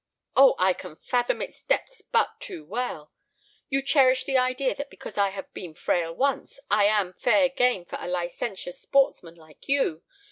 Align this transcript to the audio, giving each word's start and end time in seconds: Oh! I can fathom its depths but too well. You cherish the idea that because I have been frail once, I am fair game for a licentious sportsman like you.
Oh! 0.35 0.55
I 0.57 0.73
can 0.73 0.95
fathom 0.95 1.43
its 1.43 1.61
depths 1.61 2.01
but 2.01 2.39
too 2.39 2.65
well. 2.65 3.11
You 3.69 3.83
cherish 3.83 4.23
the 4.23 4.35
idea 4.35 4.73
that 4.73 4.89
because 4.89 5.15
I 5.15 5.29
have 5.29 5.53
been 5.53 5.75
frail 5.75 6.11
once, 6.11 6.59
I 6.71 6.85
am 6.85 7.13
fair 7.13 7.49
game 7.49 7.85
for 7.85 7.99
a 8.01 8.07
licentious 8.07 8.81
sportsman 8.81 9.35
like 9.35 9.67
you. 9.69 10.01